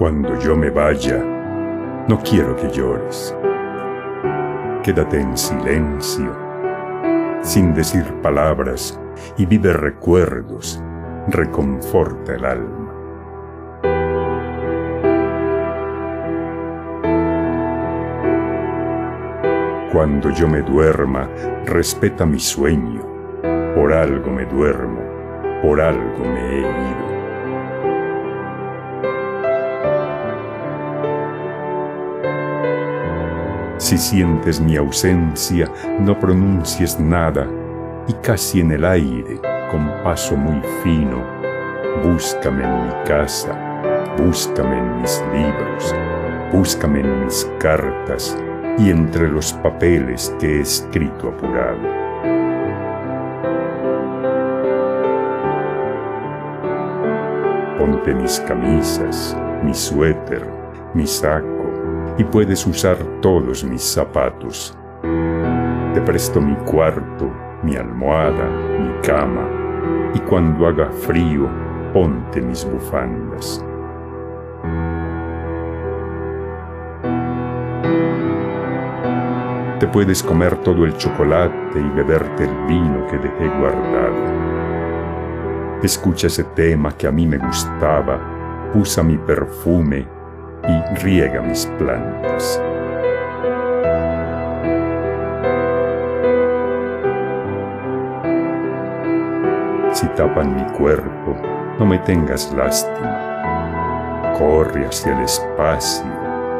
[0.00, 1.18] Cuando yo me vaya,
[2.08, 3.36] no quiero que llores.
[4.82, 6.34] Quédate en silencio,
[7.42, 8.98] sin decir palabras,
[9.36, 10.82] y vive recuerdos,
[11.28, 12.94] reconforta el alma.
[19.92, 21.28] Cuando yo me duerma,
[21.66, 23.02] respeta mi sueño.
[23.74, 25.02] Por algo me duermo,
[25.60, 27.19] por algo me he ido.
[33.90, 37.48] Si sientes mi ausencia, no pronuncies nada
[38.06, 41.24] y casi en el aire, con paso muy fino,
[42.04, 43.52] búscame en mi casa,
[44.16, 45.96] búscame en mis libros,
[46.52, 48.38] búscame en mis cartas
[48.78, 51.82] y entre los papeles que he escrito apurado.
[57.76, 60.46] Ponte mis camisas, mi suéter,
[60.94, 61.59] mi saco,
[62.20, 64.76] y puedes usar todos mis zapatos.
[65.94, 67.32] Te presto mi cuarto,
[67.62, 68.46] mi almohada,
[68.78, 69.48] mi cama,
[70.12, 71.48] y cuando haga frío,
[71.94, 73.64] ponte mis bufandas.
[79.78, 84.14] Te puedes comer todo el chocolate y beberte el vino que dejé guardado.
[85.82, 88.20] Escucha ese tema que a mí me gustaba,
[88.74, 90.19] usa mi perfume
[90.68, 92.60] y riega mis plantas.
[99.92, 101.36] Si tapan mi cuerpo,
[101.78, 104.34] no me tengas lástima.
[104.38, 106.06] Corre hacia el espacio,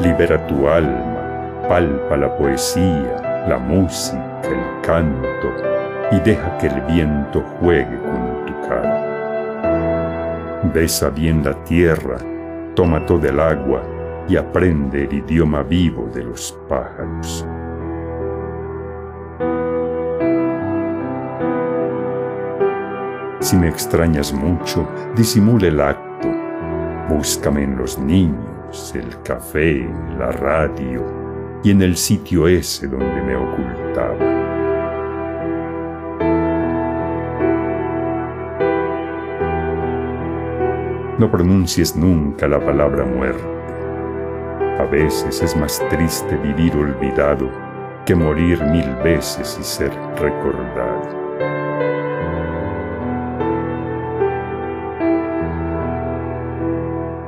[0.00, 5.54] libera tu alma, palpa la poesía, la música, el canto,
[6.10, 9.06] y deja que el viento juegue con tu cara.
[10.74, 12.18] Besa bien la tierra
[12.74, 13.82] toma todo el agua
[14.28, 17.46] y aprende el idioma vivo de los pájaros.
[23.40, 24.86] Si me extrañas mucho,
[25.16, 26.28] disimula el acto.
[27.08, 29.88] Búscame en los niños, el café,
[30.18, 31.04] la radio
[31.64, 34.39] y en el sitio ese donde me ocultaba.
[41.20, 43.44] No pronuncies nunca la palabra muerte.
[44.78, 47.50] A veces es más triste vivir olvidado
[48.06, 51.02] que morir mil veces y ser recordado.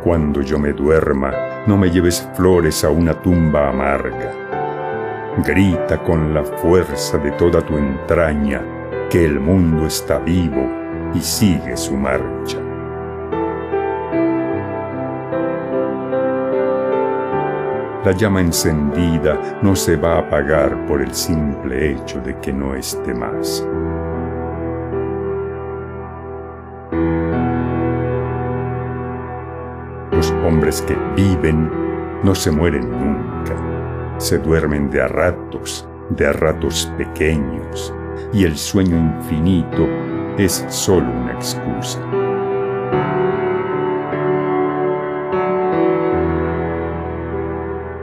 [0.03, 1.35] Cuando yo me duerma,
[1.67, 4.33] no me lleves flores a una tumba amarga.
[5.45, 8.63] Grita con la fuerza de toda tu entraña
[9.11, 10.67] que el mundo está vivo
[11.13, 12.72] y sigue su marcha.
[18.05, 22.75] La llama encendida no se va a apagar por el simple hecho de que no
[22.75, 23.65] esté más.
[30.11, 31.71] Los hombres que viven
[32.25, 33.55] no se mueren nunca,
[34.19, 37.95] se duermen de a ratos, de a ratos pequeños,
[38.33, 39.87] y el sueño infinito
[40.39, 42.01] es solo una excusa.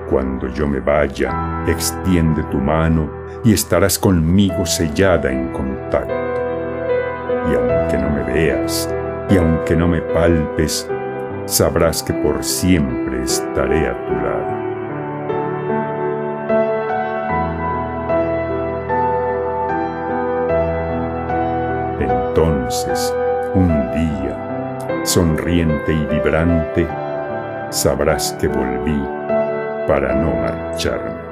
[0.10, 3.12] Cuando yo me vaya, extiende tu mano
[3.44, 6.14] y estarás conmigo sellada en contacto.
[7.52, 8.90] Y aunque no me veas,
[9.30, 10.90] y aunque no me palpes,
[11.46, 14.60] sabrás que por siempre estaré a tu lado.
[22.00, 23.14] Entonces,
[23.54, 26.88] un día, sonriente y vibrante,
[27.70, 29.20] sabrás que volví
[29.90, 31.29] para no marcharme.